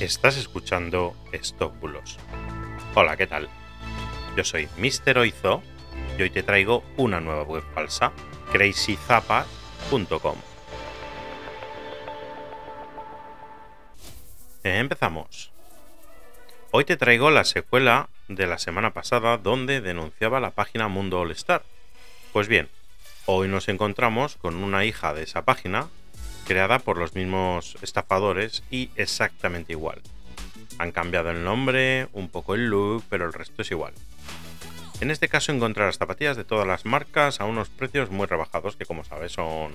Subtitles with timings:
[0.00, 2.18] Estás escuchando Stop Bulos.
[2.94, 3.48] Hola, ¿qué tal?
[4.36, 5.18] Yo soy Mr.
[5.18, 5.60] Oizo
[6.16, 8.12] y hoy te traigo una nueva web falsa,
[8.52, 10.36] crazyzapas.com.
[14.62, 15.50] Empezamos.
[16.70, 21.32] Hoy te traigo la secuela de la semana pasada donde denunciaba la página Mundo All
[21.32, 21.64] Star.
[22.32, 22.68] Pues bien,
[23.26, 25.88] hoy nos encontramos con una hija de esa página
[26.48, 30.00] creada por los mismos estafadores y exactamente igual.
[30.78, 33.92] Han cambiado el nombre, un poco el look, pero el resto es igual.
[35.02, 38.86] En este caso encontrarás zapatillas de todas las marcas a unos precios muy rebajados que
[38.86, 39.72] como sabes son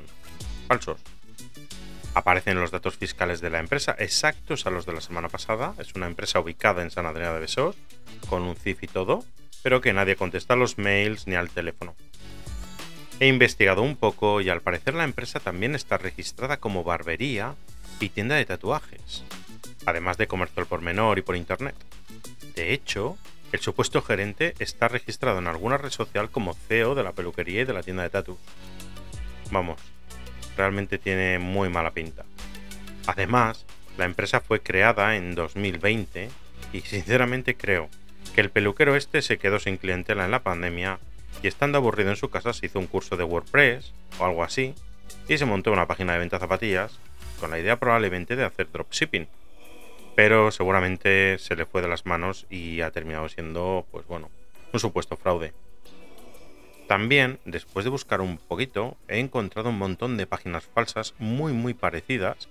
[0.68, 1.00] falsos.
[2.16, 5.76] Aparecen los datos fiscales de la empresa exactos a los de la semana pasada.
[5.78, 7.76] Es una empresa ubicada en San Adrián de Besós,
[8.30, 9.24] con un CIF y todo,
[9.62, 11.96] pero que nadie contesta a los mails ni al teléfono.
[13.24, 17.56] He investigado un poco y al parecer la empresa también está registrada como barbería
[18.02, 19.24] y tienda de tatuajes,
[19.86, 21.74] además de comercio al por menor y por internet.
[22.54, 23.18] De hecho,
[23.54, 27.64] el supuesto gerente está registrado en alguna red social como CEO de la peluquería y
[27.64, 28.38] de la tienda de tatu.
[29.52, 29.80] Vamos,
[30.58, 32.26] realmente tiene muy mala pinta.
[33.08, 33.66] Además,
[33.98, 36.30] la empresa fue creada en 2020
[36.74, 37.88] y sinceramente creo
[38.36, 41.00] que el peluquero este se quedó sin clientela en la pandemia
[41.42, 44.74] y estando aburrido en su casa se hizo un curso de WordPress o algo así
[45.28, 47.00] y se montó una página de venta zapatillas
[47.40, 49.28] con la idea probablemente de hacer dropshipping.
[50.16, 54.30] Pero seguramente se le fue de las manos y ha terminado siendo, pues bueno,
[54.72, 55.54] un supuesto fraude.
[56.88, 61.74] También, después de buscar un poquito, he encontrado un montón de páginas falsas muy muy
[61.74, 62.50] parecidas,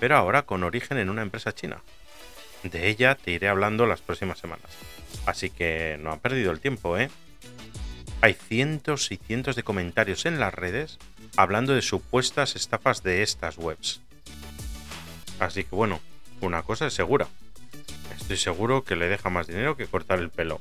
[0.00, 1.82] pero ahora con origen en una empresa china.
[2.62, 4.70] De ella te iré hablando las próximas semanas.
[5.26, 7.10] Así que no han perdido el tiempo, ¿eh?
[8.22, 10.98] Hay cientos y cientos de comentarios en las redes
[11.36, 14.00] hablando de supuestas estafas de estas webs.
[15.40, 16.00] Así que bueno,
[16.40, 17.26] una cosa es segura.
[18.16, 20.60] Estoy seguro que le deja más dinero que cortar el pelo.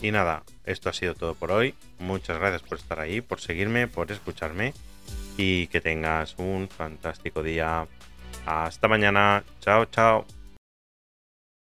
[0.00, 1.74] Y nada, esto ha sido todo por hoy.
[1.98, 4.72] Muchas gracias por estar ahí, por seguirme, por escucharme
[5.36, 7.86] y que tengas un fantástico día.
[8.46, 9.44] Hasta mañana.
[9.60, 10.26] Chao, chao.